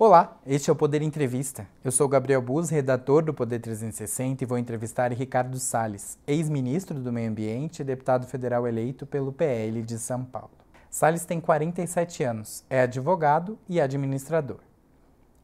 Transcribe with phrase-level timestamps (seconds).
[0.00, 1.66] Olá, este é o Poder Entrevista.
[1.82, 7.12] Eu sou Gabriel Bus, redator do Poder 360 e vou entrevistar Ricardo Salles, ex-ministro do
[7.12, 10.52] Meio Ambiente e deputado federal eleito pelo PL de São Paulo.
[10.88, 14.58] Salles tem 47 anos, é advogado e administrador.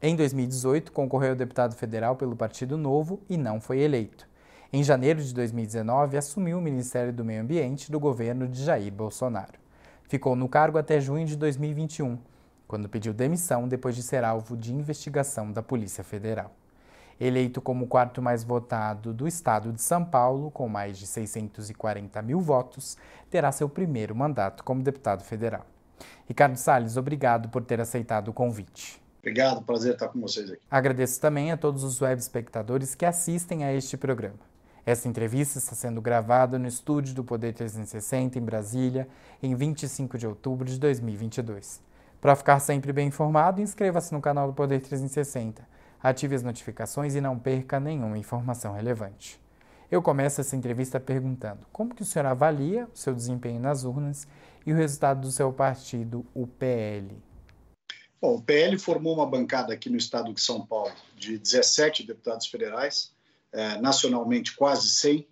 [0.01, 4.25] Em 2018, concorreu ao deputado federal pelo Partido Novo e não foi eleito.
[4.71, 9.59] Em janeiro de 2019, assumiu o Ministério do Meio Ambiente do governo de Jair Bolsonaro.
[10.03, 12.17] Ficou no cargo até junho de 2021
[12.67, 16.51] quando pediu demissão depois de ser alvo de investigação da Polícia Federal.
[17.19, 22.21] Eleito como o quarto mais votado do estado de São Paulo, com mais de 640
[22.21, 22.97] mil votos,
[23.29, 25.65] terá seu primeiro mandato como deputado federal.
[26.27, 29.01] Ricardo Salles, obrigado por ter aceitado o convite.
[29.19, 30.61] Obrigado, prazer estar com vocês aqui.
[30.69, 34.39] Agradeço também a todos os web espectadores que assistem a este programa.
[34.85, 39.07] Esta entrevista está sendo gravada no estúdio do Poder 360 em Brasília,
[39.41, 41.81] em 25 de outubro de 2022.
[42.25, 45.61] Para ficar sempre bem informado, inscreva-se no canal do Poder 360,
[46.01, 49.39] ative as notificações e não perca nenhuma informação relevante.
[49.91, 54.27] Eu começo essa entrevista perguntando como que o senhor avalia o seu desempenho nas urnas
[54.65, 57.15] e o resultado do seu partido, o PL.
[58.19, 62.47] Bom, o PL formou uma bancada aqui no estado de São Paulo de 17 deputados
[62.47, 63.13] federais,
[63.51, 65.27] eh, nacionalmente quase 100,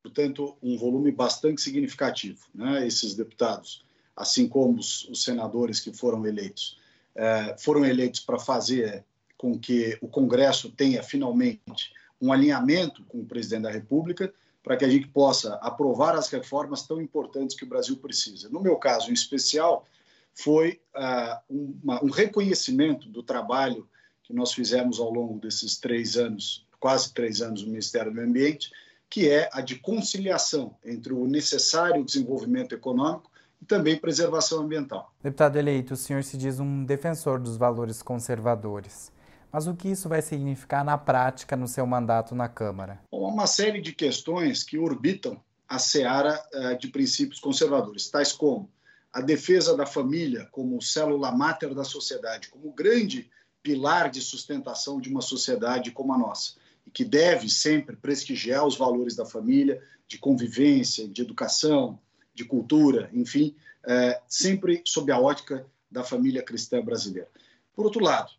[0.00, 2.46] portanto, um volume bastante significativo.
[2.54, 2.86] Né?
[2.86, 3.84] Esses deputados
[4.16, 6.78] assim como os, os senadores que foram eleitos,
[7.14, 9.04] é, foram eleitos para fazer
[9.36, 14.84] com que o Congresso tenha finalmente um alinhamento com o presidente da República para que
[14.84, 18.48] a gente possa aprovar as reformas tão importantes que o Brasil precisa.
[18.48, 19.86] No meu caso, em especial,
[20.34, 21.38] foi uh,
[21.82, 23.88] uma, um reconhecimento do trabalho
[24.24, 28.28] que nós fizemos ao longo desses três anos, quase três anos no Ministério do Meio
[28.28, 28.72] Ambiente,
[29.08, 33.30] que é a de conciliação entre o necessário desenvolvimento econômico
[33.60, 35.12] e também preservação ambiental.
[35.22, 39.12] Deputado eleito, o senhor se diz um defensor dos valores conservadores.
[39.52, 43.00] Mas o que isso vai significar na prática no seu mandato na Câmara?
[43.10, 48.32] Bom, há uma série de questões que orbitam a seara uh, de princípios conservadores, tais
[48.32, 48.70] como
[49.12, 53.30] a defesa da família como célula máter da sociedade, como grande
[53.62, 56.52] pilar de sustentação de uma sociedade como a nossa,
[56.86, 61.98] e que deve sempre prestigiar os valores da família, de convivência, de educação,
[62.36, 67.28] de cultura, enfim, é, sempre sob a ótica da família cristã brasileira.
[67.74, 68.30] Por outro lado,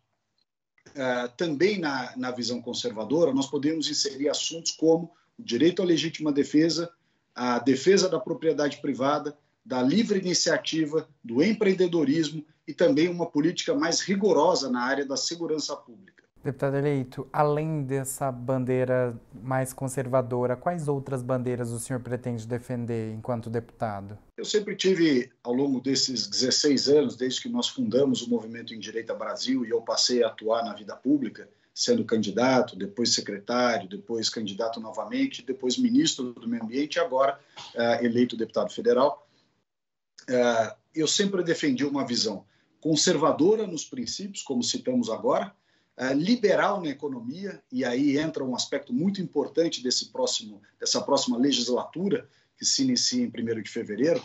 [0.94, 6.32] é, também na, na visão conservadora, nós podemos inserir assuntos como o direito à legítima
[6.32, 6.90] defesa,
[7.34, 14.00] a defesa da propriedade privada, da livre iniciativa, do empreendedorismo e também uma política mais
[14.00, 16.17] rigorosa na área da segurança pública.
[16.48, 23.50] Deputado eleito, além dessa bandeira mais conservadora, quais outras bandeiras o senhor pretende defender enquanto
[23.50, 24.16] deputado?
[24.34, 28.78] Eu sempre tive, ao longo desses 16 anos, desde que nós fundamos o Movimento em
[28.78, 34.30] Direita Brasil e eu passei a atuar na vida pública, sendo candidato, depois secretário, depois
[34.30, 37.38] candidato novamente, depois ministro do Meio Ambiente e agora
[37.74, 39.28] uh, eleito deputado federal,
[40.30, 42.46] uh, eu sempre defendi uma visão
[42.80, 45.54] conservadora nos princípios, como citamos agora,
[46.14, 52.28] liberal na economia, e aí entra um aspecto muito importante desse próximo, dessa próxima legislatura,
[52.56, 54.22] que se inicia em 1 de fevereiro,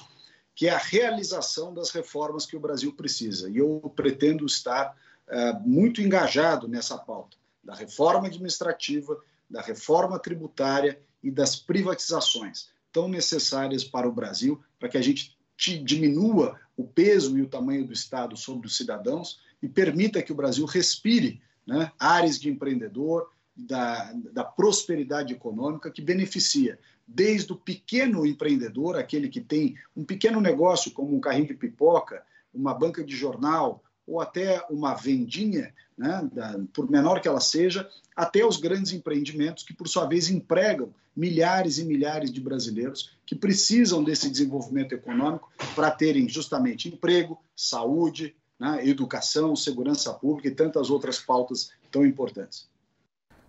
[0.56, 3.50] que é a realização das reformas que o Brasil precisa.
[3.50, 4.96] E eu pretendo estar
[5.28, 9.20] uh, muito engajado nessa pauta, da reforma administrativa,
[9.50, 15.36] da reforma tributária e das privatizações, tão necessárias para o Brasil, para que a gente
[15.84, 20.36] diminua o peso e o tamanho do Estado sobre os cidadãos e permita que o
[20.36, 21.92] Brasil respire né?
[22.00, 29.42] áreas de empreendedor, da, da prosperidade econômica que beneficia desde o pequeno empreendedor, aquele que
[29.42, 32.24] tem um pequeno negócio, como um carrinho de pipoca,
[32.54, 37.90] uma banca de jornal ou até uma vendinha, né, da, por menor que ela seja,
[38.16, 43.36] até os grandes empreendimentos que, por sua vez, empregam milhares e milhares de brasileiros que
[43.36, 50.90] precisam desse desenvolvimento econômico para terem justamente emprego, saúde, né, educação, segurança pública e tantas
[50.90, 52.72] outras pautas tão importantes.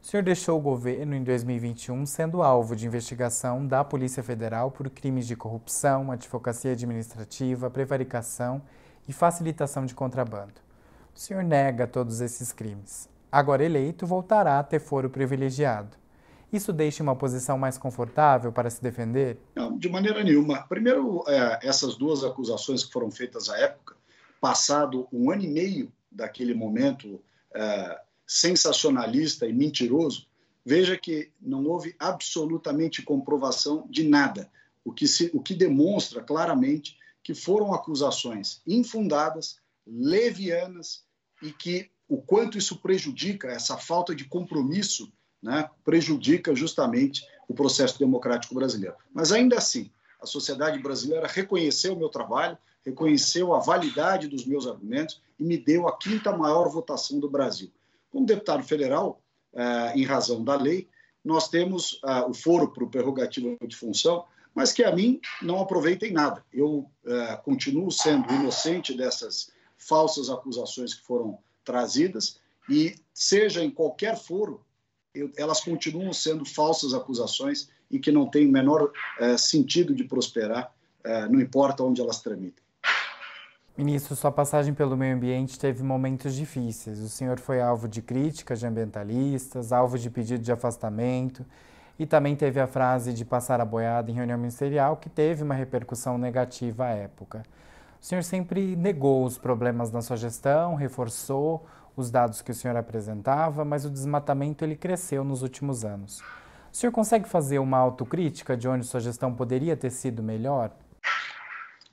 [0.02, 4.90] O senhor deixou o governo em 2021 sendo alvo de investigação da Polícia Federal por
[4.90, 8.60] crimes de corrupção, advocacia administrativa, prevaricação
[9.08, 10.54] e facilitação de contrabando.
[11.14, 13.08] O senhor nega todos esses crimes.
[13.30, 15.96] Agora eleito, voltará a ter foro privilegiado.
[16.52, 19.38] Isso deixa uma posição mais confortável para se defender?
[19.54, 20.66] Não, de maneira nenhuma.
[20.68, 23.94] Primeiro, é, essas duas acusações que foram feitas à época
[24.44, 27.18] passado um ano e meio daquele momento
[27.54, 30.26] é, sensacionalista e mentiroso,
[30.62, 34.50] veja que não houve absolutamente comprovação de nada,
[34.84, 41.04] o que, se, o que demonstra claramente que foram acusações infundadas, levianas
[41.42, 45.10] e que o quanto isso prejudica, essa falta de compromisso,
[45.42, 48.96] né, prejudica justamente o processo democrático brasileiro.
[49.10, 49.90] Mas ainda assim,
[50.20, 55.56] a sociedade brasileira reconheceu o meu trabalho, reconheceu a validade dos meus argumentos e me
[55.56, 57.70] deu a quinta maior votação do Brasil.
[58.10, 59.20] Como deputado federal,
[59.54, 60.88] eh, em razão da lei,
[61.24, 65.60] nós temos ah, o foro para o prerrogativo de função, mas que a mim não
[65.60, 66.44] aproveitem nada.
[66.52, 72.38] Eu eh, continuo sendo inocente dessas falsas acusações que foram trazidas
[72.68, 74.64] e, seja em qualquer foro,
[75.14, 80.04] eu, elas continuam sendo falsas acusações e que não têm o menor eh, sentido de
[80.04, 80.72] prosperar,
[81.30, 82.63] não importa onde elas tramitem.
[83.76, 87.00] Ministro, sua passagem pelo meio ambiente teve momentos difíceis.
[87.00, 91.44] O senhor foi alvo de críticas de ambientalistas, alvo de pedido de afastamento
[91.98, 95.54] e também teve a frase de passar a boiada em reunião ministerial, que teve uma
[95.54, 97.42] repercussão negativa à época.
[98.00, 101.66] O senhor sempre negou os problemas na sua gestão, reforçou
[101.96, 106.20] os dados que o senhor apresentava, mas o desmatamento ele cresceu nos últimos anos.
[106.72, 110.70] O senhor consegue fazer uma autocrítica de onde sua gestão poderia ter sido melhor?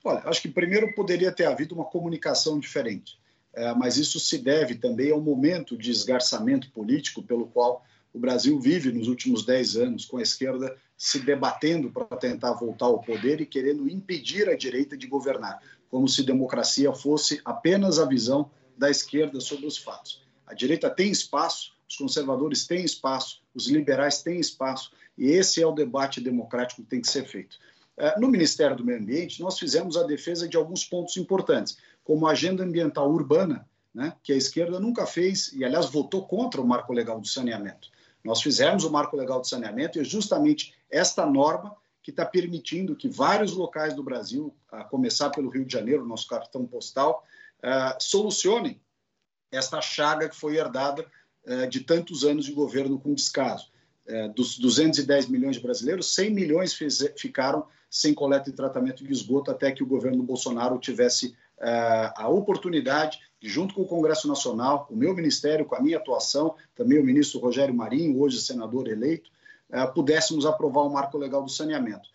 [0.03, 3.19] Olha, acho que primeiro poderia ter havido uma comunicação diferente,
[3.53, 8.59] é, mas isso se deve também ao momento de esgarçamento político pelo qual o Brasil
[8.59, 13.42] vive nos últimos dez anos, com a esquerda se debatendo para tentar voltar ao poder
[13.42, 18.89] e querendo impedir a direita de governar, como se democracia fosse apenas a visão da
[18.89, 20.21] esquerda sobre os fatos.
[20.45, 25.68] A direita tem espaço, os conservadores têm espaço, os liberais têm espaço, e esse é
[25.68, 27.57] o debate democrático que tem que ser feito.
[28.01, 32.25] É, no Ministério do Meio Ambiente, nós fizemos a defesa de alguns pontos importantes, como
[32.25, 36.65] a agenda ambiental urbana, né, que a esquerda nunca fez e, aliás, votou contra o
[36.65, 37.89] marco legal do saneamento.
[38.24, 42.95] Nós fizemos o marco legal do saneamento e é justamente esta norma que está permitindo
[42.95, 47.24] que vários locais do Brasil, a começar pelo Rio de Janeiro, nosso cartão postal,
[47.59, 48.81] uh, solucionem
[49.51, 51.06] esta chaga que foi herdada
[51.45, 53.70] uh, de tantos anos de governo com descaso.
[54.07, 59.12] Uh, dos 210 milhões de brasileiros, 100 milhões fez, ficaram sem coleta e tratamento de
[59.12, 64.27] esgoto até que o governo Bolsonaro tivesse uh, a oportunidade de, junto com o Congresso
[64.27, 68.88] Nacional, o meu ministério, com a minha atuação, também o ministro Rogério Marinho, hoje senador
[68.88, 69.30] eleito,
[69.69, 72.09] uh, pudéssemos aprovar o marco legal do saneamento.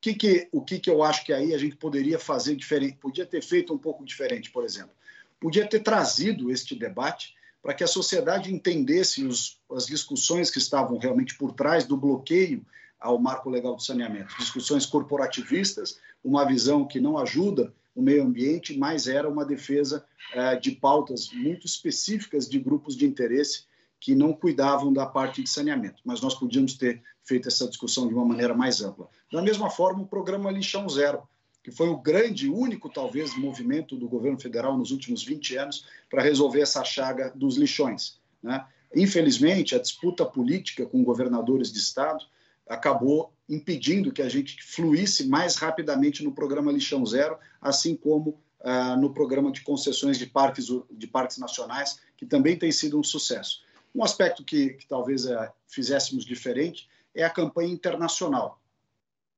[0.00, 3.24] Que que, o que, que eu acho que aí a gente poderia fazer diferente, podia
[3.24, 4.92] ter feito um pouco diferente, por exemplo?
[5.40, 7.34] Podia ter trazido este debate
[7.64, 12.64] para que a sociedade entendesse os, as discussões que estavam realmente por trás do bloqueio
[13.00, 14.36] ao marco legal do saneamento.
[14.38, 20.56] Discussões corporativistas, uma visão que não ajuda o meio ambiente, mas era uma defesa eh,
[20.56, 23.64] de pautas muito específicas de grupos de interesse
[23.98, 26.02] que não cuidavam da parte de saneamento.
[26.04, 29.08] Mas nós podíamos ter feito essa discussão de uma maneira mais ampla.
[29.32, 31.22] Da mesma forma, o programa Lixão Zero,
[31.64, 36.22] que foi o grande, único, talvez, movimento do governo federal nos últimos 20 anos para
[36.22, 38.20] resolver essa chaga dos lixões.
[38.42, 38.64] Né?
[38.94, 42.22] Infelizmente, a disputa política com governadores de estado
[42.68, 48.94] acabou impedindo que a gente fluísse mais rapidamente no programa Lixão Zero, assim como ah,
[48.96, 53.62] no programa de concessões de parques, de parques nacionais, que também tem sido um sucesso.
[53.94, 58.60] Um aspecto que, que talvez eh, fizéssemos diferente é a campanha internacional.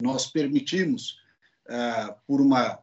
[0.01, 1.21] Nós permitimos,
[1.69, 2.79] ah, por uma,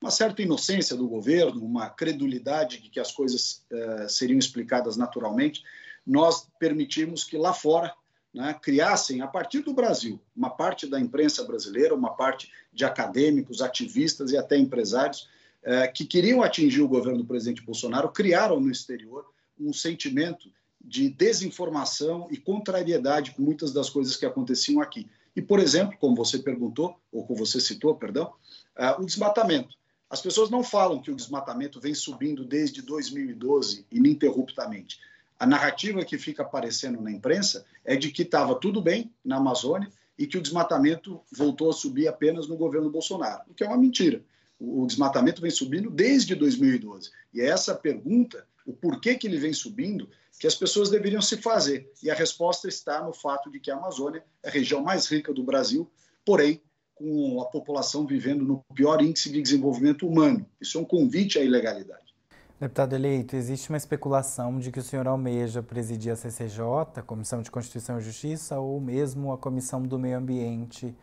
[0.00, 5.62] uma certa inocência do governo, uma credulidade de que as coisas ah, seriam explicadas naturalmente,
[6.06, 7.94] nós permitimos que lá fora
[8.32, 13.60] né, criassem, a partir do Brasil, uma parte da imprensa brasileira, uma parte de acadêmicos,
[13.60, 15.28] ativistas e até empresários
[15.62, 19.26] eh, que queriam atingir o governo do presidente Bolsonaro, criaram no exterior
[19.58, 25.06] um sentimento de desinformação e contrariedade com muitas das coisas que aconteciam aqui.
[25.40, 28.30] E, por exemplo, como você perguntou, ou como você citou, perdão,
[28.76, 29.74] eh, o desmatamento.
[30.10, 35.00] As pessoas não falam que o desmatamento vem subindo desde 2012 ininterruptamente.
[35.38, 39.90] A narrativa que fica aparecendo na imprensa é de que estava tudo bem na Amazônia
[40.18, 43.78] e que o desmatamento voltou a subir apenas no governo Bolsonaro, o que é uma
[43.78, 44.22] mentira.
[44.60, 47.10] O desmatamento vem subindo desde 2012.
[47.32, 50.08] E é essa pergunta, o porquê que ele vem subindo,
[50.38, 51.90] que as pessoas deveriam se fazer.
[52.02, 55.34] E a resposta está no fato de que a Amazônia é a região mais rica
[55.34, 55.90] do Brasil,
[56.24, 56.62] porém
[56.94, 60.46] com a população vivendo no pior índice de desenvolvimento humano.
[60.60, 62.14] Isso é um convite à ilegalidade.
[62.60, 67.50] Deputado eleito, existe uma especulação de que o senhor almeja presidir a CCJ, Comissão de
[67.50, 70.94] Constituição e Justiça, ou mesmo a Comissão do Meio Ambiente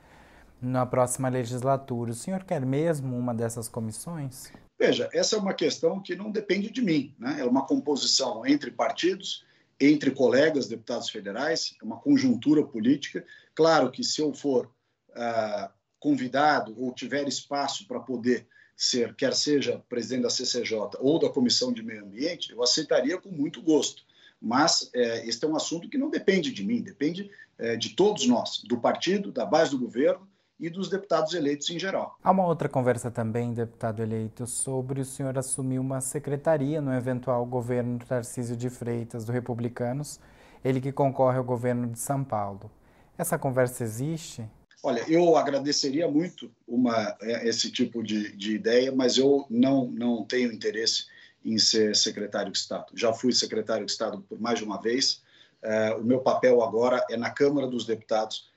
[0.62, 2.12] na próxima legislatura.
[2.12, 4.52] O senhor quer mesmo uma dessas comissões?
[4.80, 7.16] Veja, essa é uma questão que não depende de mim.
[7.18, 7.38] Né?
[7.40, 9.44] É uma composição entre partidos,
[9.80, 13.26] entre colegas deputados federais, é uma conjuntura política.
[13.56, 14.72] Claro que se eu for
[15.12, 15.70] uh,
[16.00, 21.74] convidado ou tiver espaço para poder ser, quer seja presidente da CCJ ou da Comissão
[21.74, 24.04] de Meio Ambiente, eu aceitaria com muito gosto.
[24.40, 28.28] Mas é, este é um assunto que não depende de mim, depende é, de todos
[28.28, 32.18] nós, do partido, da base do governo e dos deputados eleitos em geral.
[32.24, 37.46] Há uma outra conversa também, deputado eleito, sobre o senhor assumir uma secretaria no eventual
[37.46, 40.20] governo Tarcísio de Freitas, do Republicanos,
[40.64, 42.72] ele que concorre ao governo de São Paulo.
[43.18, 44.48] Essa conversa existe?
[44.84, 50.24] Olha, eu agradeceria muito uma, é, esse tipo de, de ideia, mas eu não, não
[50.24, 51.06] tenho interesse
[51.44, 52.86] em ser secretário de Estado.
[52.94, 55.22] Já fui secretário de Estado por mais de uma vez.
[55.62, 58.50] É, o meu papel agora é na Câmara dos Deputados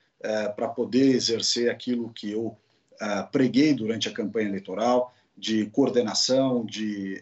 [0.55, 2.57] para poder exercer aquilo que eu
[3.31, 7.21] preguei durante a campanha eleitoral, de coordenação, de,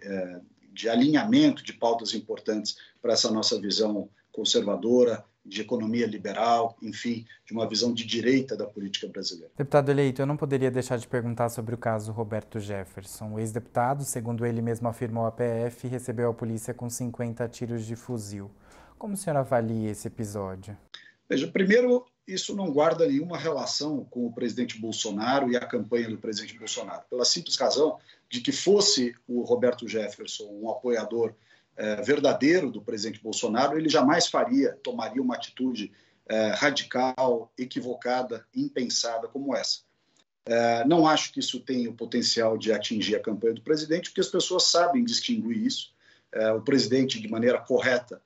[0.73, 7.53] de alinhamento de pautas importantes para essa nossa visão conservadora, de economia liberal, enfim, de
[7.53, 9.51] uma visão de direita da política brasileira.
[9.57, 13.33] Deputado eleito, eu não poderia deixar de perguntar sobre o caso Roberto Jefferson.
[13.33, 17.95] O ex-deputado, segundo ele mesmo afirmou à PF, recebeu a polícia com 50 tiros de
[17.95, 18.51] fuzil.
[18.97, 20.77] Como o senhor avalia esse episódio?
[21.29, 26.17] Veja, primeiro, isso não guarda nenhuma relação com o presidente Bolsonaro e a campanha do
[26.17, 31.35] presidente Bolsonaro, pela simples razão de que fosse o Roberto Jefferson um apoiador
[31.77, 35.91] é, verdadeiro do presidente Bolsonaro, ele jamais faria, tomaria uma atitude
[36.27, 39.81] é, radical, equivocada, impensada como essa.
[40.45, 44.21] É, não acho que isso tenha o potencial de atingir a campanha do presidente, porque
[44.21, 45.93] as pessoas sabem distinguir isso.
[46.55, 48.21] O presidente, de maneira correta,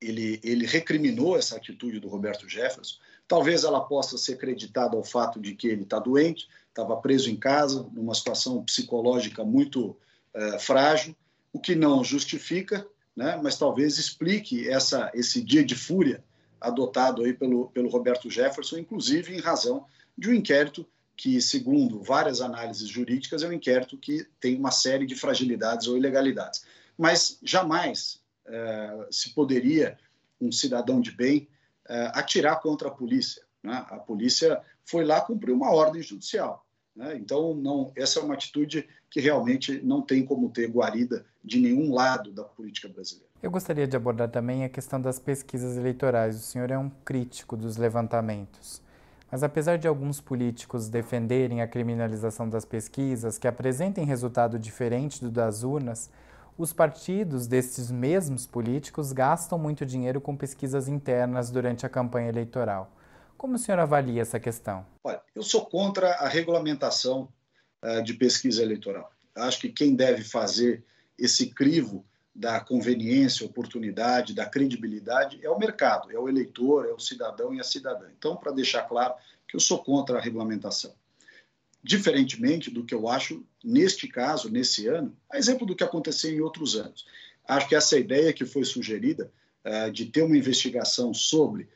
[0.00, 2.96] ele, ele recriminou essa atitude do Roberto Jefferson.
[3.26, 7.36] Talvez ela possa ser creditada ao fato de que ele está doente, estava preso em
[7.36, 9.96] casa, numa situação psicológica muito
[10.34, 11.14] é, frágil
[11.52, 12.86] o que não justifica,
[13.16, 16.22] né, mas talvez explique essa, esse dia de fúria
[16.60, 19.86] adotado aí pelo, pelo Roberto Jefferson, inclusive em razão
[20.16, 20.86] de um inquérito
[21.16, 25.96] que, segundo várias análises jurídicas, é um inquérito que tem uma série de fragilidades ou
[25.96, 26.64] ilegalidades.
[26.96, 28.17] Mas jamais
[29.10, 29.98] se poderia
[30.40, 31.48] um cidadão de bem
[31.88, 33.42] eh, atirar contra a polícia.
[33.62, 33.84] Né?
[33.88, 36.66] A polícia foi lá cumprir uma ordem judicial.
[36.94, 37.16] Né?
[37.16, 41.94] Então, não, essa é uma atitude que realmente não tem como ter guarida de nenhum
[41.94, 43.28] lado da política brasileira.
[43.42, 46.36] Eu gostaria de abordar também a questão das pesquisas eleitorais.
[46.36, 48.82] O senhor é um crítico dos levantamentos.
[49.30, 55.30] Mas apesar de alguns políticos defenderem a criminalização das pesquisas, que apresentem resultado diferente do
[55.30, 56.10] das urnas,
[56.58, 62.92] os partidos desses mesmos políticos gastam muito dinheiro com pesquisas internas durante a campanha eleitoral.
[63.36, 64.84] Como o senhor avalia essa questão?
[65.04, 67.28] Olha, eu sou contra a regulamentação
[67.80, 69.12] uh, de pesquisa eleitoral.
[69.36, 70.82] Acho que quem deve fazer
[71.16, 76.98] esse crivo da conveniência, oportunidade, da credibilidade é o mercado, é o eleitor, é o
[76.98, 78.06] cidadão e a cidadã.
[78.18, 79.14] Então, para deixar claro
[79.46, 80.92] que eu sou contra a regulamentação.
[81.82, 86.40] Diferentemente do que eu acho neste caso, nesse ano, a exemplo do que aconteceu em
[86.40, 87.06] outros anos.
[87.46, 89.32] Acho que essa ideia que foi sugerida
[89.64, 91.68] uh, de ter uma investigação sobre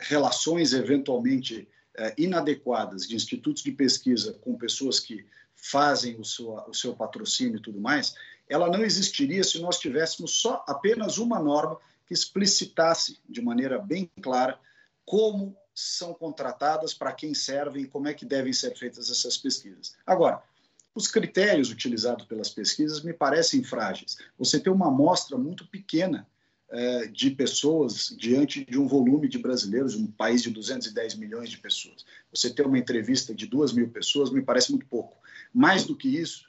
[0.00, 5.24] relações eventualmente é, inadequadas de institutos de pesquisa com pessoas que
[5.54, 8.14] fazem o seu, o seu patrocínio e tudo mais,
[8.48, 14.10] ela não existiria se nós tivéssemos só apenas uma norma que explicitasse de maneira bem
[14.20, 14.58] clara
[15.04, 19.94] como são contratadas, para quem servem como é que devem ser feitas essas pesquisas.
[20.06, 20.42] Agora,
[20.94, 24.16] os critérios utilizados pelas pesquisas me parecem frágeis.
[24.38, 26.26] Você tem uma amostra muito pequena
[26.70, 31.58] é, de pessoas diante de um volume de brasileiros, um país de 210 milhões de
[31.58, 32.06] pessoas.
[32.32, 35.18] Você ter uma entrevista de duas mil pessoas me parece muito pouco.
[35.52, 36.48] Mais do que isso,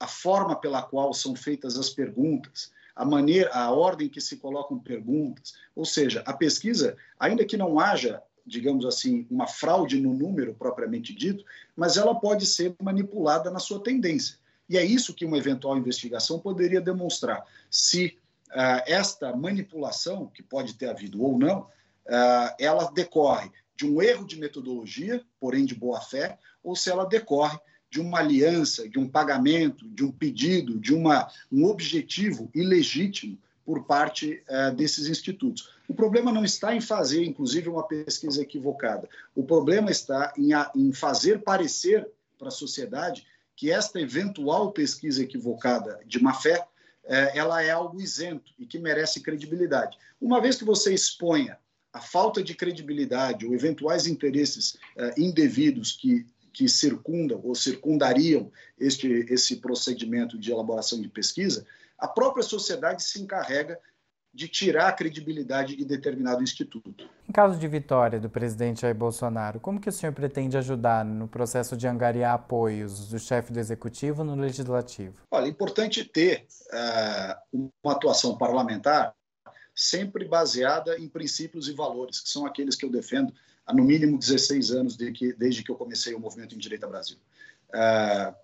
[0.00, 4.80] a forma pela qual são feitas as perguntas, a maneira, a ordem que se colocam
[4.80, 10.54] perguntas, ou seja, a pesquisa, ainda que não haja, digamos assim, uma fraude no número
[10.54, 14.36] propriamente dito, mas ela pode ser manipulada na sua tendência.
[14.68, 17.44] E é isso que uma eventual investigação poderia demonstrar.
[17.70, 18.16] Se
[18.50, 21.66] ah, esta manipulação, que pode ter havido ou não,
[22.08, 27.04] ah, ela decorre de um erro de metodologia, porém de boa fé, ou se ela
[27.04, 27.58] decorre
[27.90, 33.84] de uma aliança, de um pagamento, de um pedido, de uma, um objetivo ilegítimo por
[33.84, 35.73] parte uh, desses institutos.
[35.88, 39.08] O problema não está em fazer, inclusive, uma pesquisa equivocada.
[39.34, 43.26] O problema está em, em fazer parecer para a sociedade
[43.56, 46.66] que esta eventual pesquisa equivocada de má fé
[47.04, 49.98] é, ela é algo isento e que merece credibilidade.
[50.20, 51.58] Uma vez que você exponha
[51.92, 59.26] a falta de credibilidade ou eventuais interesses é, indevidos que, que circundam ou circundariam este,
[59.28, 61.66] esse procedimento de elaboração de pesquisa,
[61.98, 63.78] a própria sociedade se encarrega
[64.34, 67.08] de tirar a credibilidade de determinado instituto.
[67.28, 71.28] Em caso de vitória do presidente Jair Bolsonaro, como que o senhor pretende ajudar no
[71.28, 75.14] processo de angariar apoios do chefe do executivo no legislativo?
[75.30, 79.14] Olha, é importante ter uh, uma atuação parlamentar
[79.72, 83.32] sempre baseada em princípios e valores, que são aqueles que eu defendo
[83.64, 86.88] há no mínimo 16 anos de que, desde que eu comecei o movimento em Direita
[86.88, 87.18] Brasil.
[87.70, 88.34] Uh,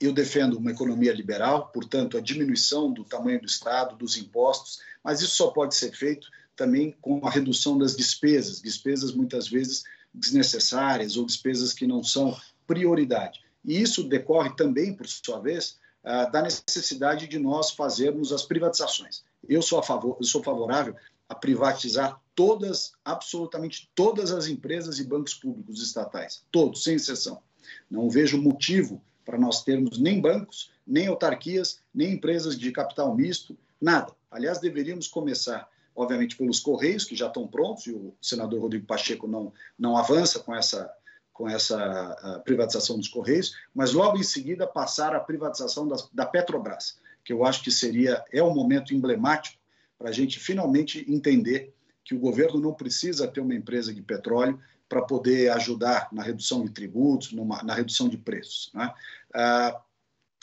[0.00, 5.20] eu defendo uma economia liberal, portanto, a diminuição do tamanho do Estado, dos impostos, mas
[5.20, 11.16] isso só pode ser feito também com a redução das despesas, despesas muitas vezes desnecessárias
[11.16, 13.40] ou despesas que não são prioridade.
[13.64, 19.24] E isso decorre também, por sua vez, ah, da necessidade de nós fazermos as privatizações.
[19.48, 20.94] Eu sou, a favor, eu sou favorável
[21.28, 27.42] a privatizar todas, absolutamente todas as empresas e bancos públicos estatais, todos, sem exceção.
[27.90, 33.56] Não vejo motivo para nós termos nem bancos, nem autarquias, nem empresas de capital misto,
[33.80, 34.12] nada.
[34.34, 39.28] Aliás, deveríamos começar, obviamente, pelos Correios, que já estão prontos, e o senador Rodrigo Pacheco
[39.28, 40.92] não, não avança com essa,
[41.32, 46.98] com essa privatização dos Correios, mas logo em seguida passar a privatização da, da Petrobras,
[47.24, 49.56] que eu acho que seria, é um momento emblemático
[49.96, 51.72] para a gente finalmente entender
[52.04, 56.64] que o governo não precisa ter uma empresa de petróleo para poder ajudar na redução
[56.64, 58.70] de tributos, numa, na redução de preços.
[58.74, 58.92] Né?
[59.32, 59.80] A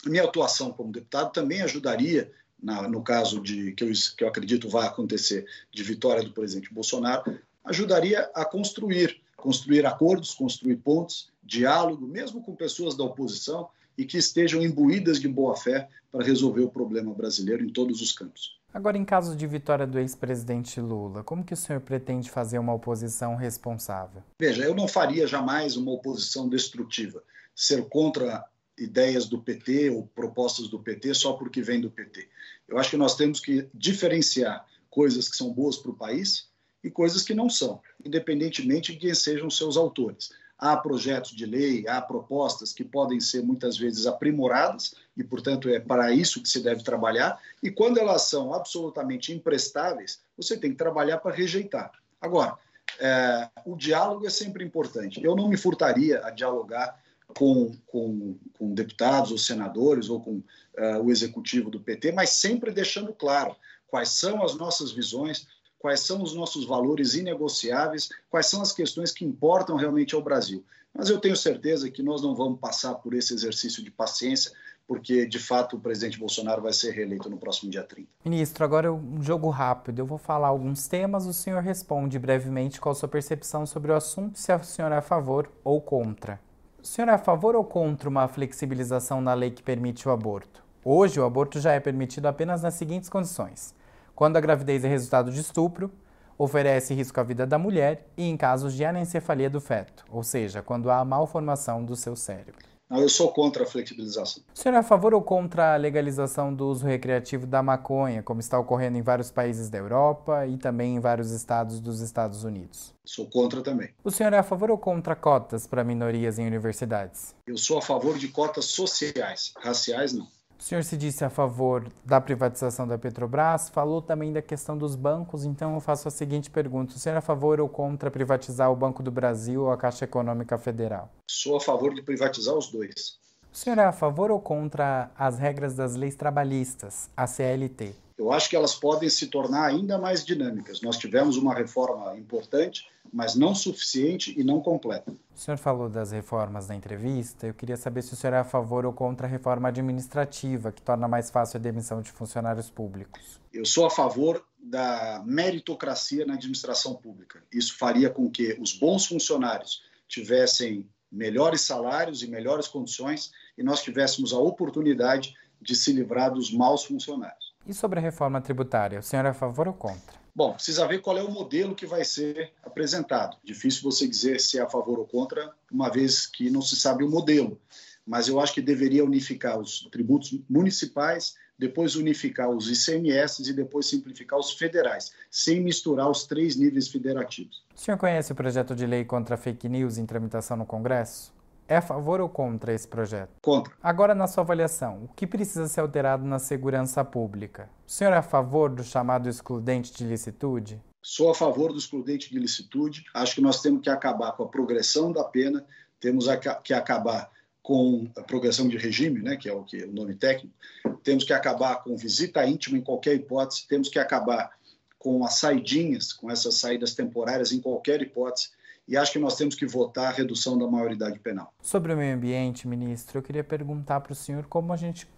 [0.04, 2.32] minha atuação como deputado também ajudaria,
[2.62, 6.72] na, no caso de que eu, que eu acredito vai acontecer, de vitória do presidente
[6.72, 14.04] Bolsonaro, ajudaria a construir, construir acordos, construir pontos, diálogo, mesmo com pessoas da oposição e
[14.04, 18.60] que estejam imbuídas de boa fé para resolver o problema brasileiro em todos os campos.
[18.72, 22.72] Agora, em caso de vitória do ex-presidente Lula, como que o senhor pretende fazer uma
[22.72, 24.22] oposição responsável?
[24.40, 27.22] Veja, eu não faria jamais uma oposição destrutiva,
[27.54, 28.42] ser contra
[28.78, 32.28] ideias do PT ou propostas do PT só porque vem do PT.
[32.68, 36.48] Eu acho que nós temos que diferenciar coisas que são boas para o país
[36.82, 40.30] e coisas que não são, independentemente de quem sejam seus autores
[40.62, 45.80] há projetos de lei, há propostas que podem ser muitas vezes aprimoradas e, portanto, é
[45.80, 47.36] para isso que se deve trabalhar.
[47.60, 51.90] E quando elas são absolutamente imprestáveis, você tem que trabalhar para rejeitar.
[52.20, 52.56] Agora,
[53.00, 55.20] é, o diálogo é sempre importante.
[55.20, 57.01] Eu não me furtaria a dialogar
[57.36, 62.70] com, com, com deputados ou senadores ou com uh, o executivo do PT, mas sempre
[62.70, 63.54] deixando claro
[63.86, 65.46] quais são as nossas visões,
[65.78, 70.64] quais são os nossos valores inegociáveis, quais são as questões que importam realmente ao Brasil.
[70.94, 74.52] Mas eu tenho certeza que nós não vamos passar por esse exercício de paciência,
[74.86, 78.08] porque de fato o presidente Bolsonaro vai ser reeleito no próximo dia 30.
[78.24, 80.00] Ministro, agora um jogo rápido.
[80.00, 83.94] Eu vou falar alguns temas, o senhor responde brevemente qual a sua percepção sobre o
[83.94, 86.38] assunto, se o senhor é a favor ou contra.
[86.82, 90.64] O senhor é a favor ou contra uma flexibilização na lei que permite o aborto?
[90.84, 93.72] Hoje, o aborto já é permitido apenas nas seguintes condições
[94.16, 95.90] quando a gravidez é resultado de estupro,
[96.36, 100.60] oferece risco à vida da mulher e em casos de anencefalia do feto, ou seja,
[100.60, 102.71] quando há malformação do seu cérebro.
[102.92, 104.42] Não, eu sou contra a flexibilização.
[104.54, 108.38] O senhor é a favor ou contra a legalização do uso recreativo da maconha, como
[108.38, 112.94] está ocorrendo em vários países da Europa e também em vários estados dos Estados Unidos?
[113.02, 113.88] Sou contra também.
[114.04, 117.34] O senhor é a favor ou contra cotas para minorias em universidades?
[117.46, 120.28] Eu sou a favor de cotas sociais, raciais não.
[120.62, 124.94] O senhor se disse a favor da privatização da Petrobras, falou também da questão dos
[124.94, 128.70] bancos, então eu faço a seguinte pergunta: o senhor é a favor ou contra privatizar
[128.70, 131.10] o Banco do Brasil ou a Caixa Econômica Federal?
[131.28, 133.18] Sou a favor de privatizar os dois.
[133.52, 137.96] O senhor é a favor ou contra as regras das leis trabalhistas, a CLT?
[138.18, 140.80] Eu acho que elas podem se tornar ainda mais dinâmicas.
[140.80, 145.12] Nós tivemos uma reforma importante, mas não suficiente e não completa.
[145.34, 147.46] O senhor falou das reformas na entrevista.
[147.46, 150.82] Eu queria saber se o senhor é a favor ou contra a reforma administrativa, que
[150.82, 153.40] torna mais fácil a demissão de funcionários públicos.
[153.52, 157.42] Eu sou a favor da meritocracia na administração pública.
[157.52, 163.82] Isso faria com que os bons funcionários tivessem melhores salários e melhores condições e nós
[163.82, 167.41] tivéssemos a oportunidade de se livrar dos maus funcionários.
[167.66, 170.20] E sobre a reforma tributária, o senhor é a favor ou contra?
[170.34, 173.36] Bom, precisa ver qual é o modelo que vai ser apresentado.
[173.44, 177.04] Difícil você dizer se é a favor ou contra, uma vez que não se sabe
[177.04, 177.60] o modelo.
[178.04, 183.86] Mas eu acho que deveria unificar os tributos municipais, depois unificar os ICMS e depois
[183.86, 187.62] simplificar os federais, sem misturar os três níveis federativos.
[187.76, 191.32] O senhor conhece o projeto de lei contra fake news em tramitação no Congresso?
[191.72, 193.30] É a favor ou contra esse projeto?
[193.40, 193.72] Contra.
[193.82, 197.70] Agora, na sua avaliação, o que precisa ser alterado na segurança pública?
[197.86, 200.78] O senhor é a favor do chamado excludente de licitude?
[201.00, 203.06] Sou a favor do excludente de licitude.
[203.14, 205.64] Acho que nós temos que acabar com a progressão da pena,
[205.98, 206.26] temos
[206.62, 207.30] que acabar
[207.62, 210.54] com a progressão de regime, né, que é o que é o nome técnico.
[211.02, 213.66] Temos que acabar com visita íntima em qualquer hipótese.
[213.66, 214.50] Temos que acabar
[214.98, 218.50] com as saidinhas, com essas saídas temporárias em qualquer hipótese,
[218.92, 221.54] e acho que nós temos que votar a redução da maioridade penal.
[221.62, 225.08] Sobre o meio ambiente, ministro, eu queria perguntar para o senhor como a gente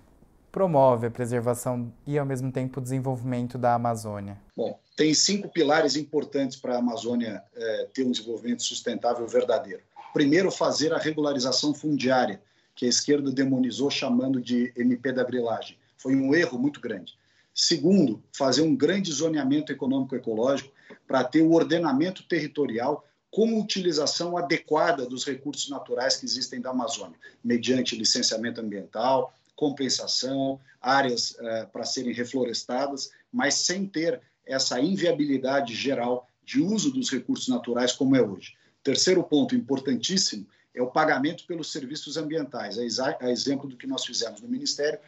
[0.52, 4.40] promove a preservação e, ao mesmo tempo, o desenvolvimento da Amazônia?
[4.56, 9.82] Bom, tem cinco pilares importantes para a Amazônia é, ter um desenvolvimento sustentável verdadeiro.
[10.12, 12.40] Primeiro, fazer a regularização fundiária,
[12.76, 15.76] que a esquerda demonizou chamando de MP da grilagem.
[15.96, 17.18] Foi um erro muito grande.
[17.52, 20.72] Segundo, fazer um grande zoneamento econômico-ecológico
[21.08, 23.04] para ter o ordenamento territorial
[23.34, 31.36] com utilização adequada dos recursos naturais que existem da Amazônia, mediante licenciamento ambiental, compensação, áreas
[31.40, 37.92] eh, para serem reflorestadas, mas sem ter essa inviabilidade geral de uso dos recursos naturais
[37.92, 38.54] como é hoje.
[38.84, 44.40] Terceiro ponto importantíssimo é o pagamento pelos serviços ambientais, a exemplo do que nós fizemos
[44.42, 45.00] no Ministério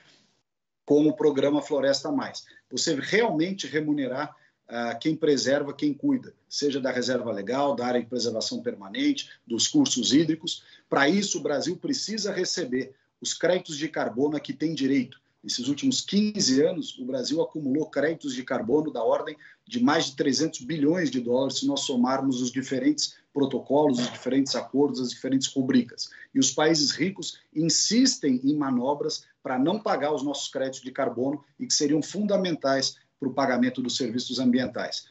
[0.85, 2.45] com o programa Floresta Mais.
[2.73, 4.46] Você realmente remunerar uh,
[5.01, 10.13] quem preserva, quem cuida, seja da reserva legal, da área de preservação permanente, dos cursos
[10.13, 10.63] hídricos.
[10.89, 15.21] Para isso, o Brasil precisa receber os créditos de carbono a que tem direito.
[15.47, 20.17] Nesses últimos 15 anos, o Brasil acumulou créditos de carbono da ordem de mais de
[20.17, 25.47] 300 bilhões de dólares se nós somarmos os diferentes protocolos, os diferentes acordos, as diferentes
[25.47, 26.11] rubricas.
[26.35, 31.45] E os países ricos insistem em manobras para não pagar os nossos créditos de carbono
[31.61, 35.09] e que seriam fundamentais para o pagamento dos serviços ambientais.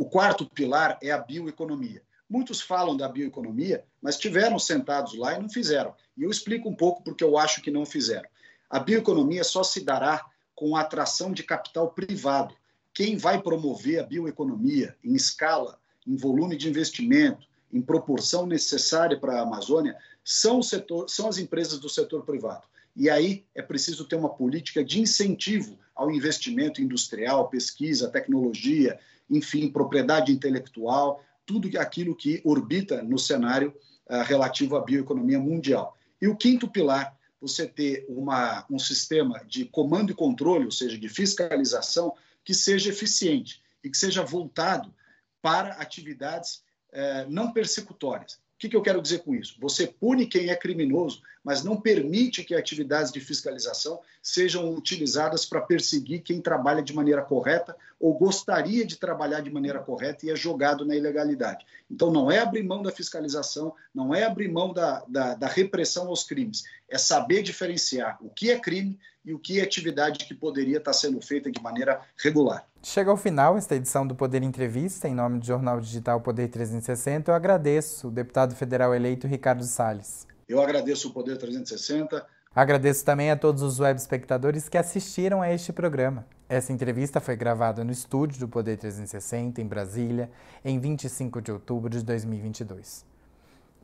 [0.00, 2.02] O quarto pilar é a bioeconomia.
[2.28, 5.94] Muitos falam da bioeconomia, mas tiveram sentados lá e não fizeram.
[6.16, 8.28] E eu explico um pouco porque eu acho que não fizeram.
[8.68, 12.54] A bioeconomia só se dará com a atração de capital privado.
[12.92, 19.38] Quem vai promover a bioeconomia em escala, em volume de investimento, em proporção necessária para
[19.38, 22.66] a Amazônia, são, setor, são as empresas do setor privado.
[22.96, 29.68] E aí é preciso ter uma política de incentivo ao investimento industrial, pesquisa, tecnologia, enfim,
[29.68, 33.74] propriedade intelectual, tudo aquilo que orbita no cenário
[34.08, 35.96] uh, relativo à bioeconomia mundial.
[36.20, 40.96] E o quinto pilar, você ter uma, um sistema de comando e controle, ou seja,
[40.96, 44.94] de fiscalização, que seja eficiente e que seja voltado
[45.42, 49.56] para atividades uh, não persecutórias que, que eu quero dizer com isso?
[49.60, 55.60] Você pune quem é criminoso, mas não permite que atividades de fiscalização sejam utilizadas para
[55.60, 60.36] perseguir quem trabalha de maneira correta ou gostaria de trabalhar de maneira correta e é
[60.36, 61.66] jogado na ilegalidade.
[61.90, 66.08] Então, não é abrir mão da fiscalização, não é abrir mão da, da, da repressão
[66.08, 70.34] aos crimes, é saber diferenciar o que é crime e o que é atividade que
[70.34, 72.66] poderia estar sendo feita de maneira regular.
[72.82, 75.08] Chega ao final esta edição do Poder Entrevista.
[75.08, 80.26] Em nome do Jornal Digital Poder 360, eu agradeço o deputado federal eleito Ricardo Salles.
[80.46, 82.26] Eu agradeço o Poder 360.
[82.54, 86.26] Agradeço também a todos os web espectadores que assistiram a este programa.
[86.46, 90.30] Essa entrevista foi gravada no estúdio do Poder 360, em Brasília,
[90.62, 93.04] em 25 de outubro de 2022.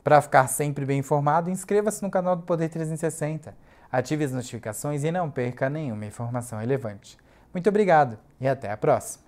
[0.03, 3.55] Para ficar sempre bem informado, inscreva-se no canal do Poder 360,
[3.91, 7.17] Ative as notificações e não perca nenhuma informação relevante.
[7.53, 9.25] Muito obrigado e até a próxima!